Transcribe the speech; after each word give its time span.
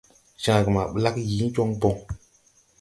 Cããge 0.43 0.69
ma 0.75 0.81
ɓlagge 0.93 1.21
yii 1.31 1.51
jɔŋ 1.55 1.69
bɔŋ. 1.81 1.95